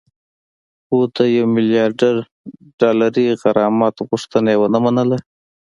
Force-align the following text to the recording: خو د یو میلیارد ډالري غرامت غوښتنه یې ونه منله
خو 0.85 0.97
د 1.15 1.17
یو 1.35 1.45
میلیارد 1.55 2.01
ډالري 2.79 3.25
غرامت 3.41 3.95
غوښتنه 4.09 4.49
یې 4.53 4.57
ونه 4.59 4.79
منله 4.85 5.17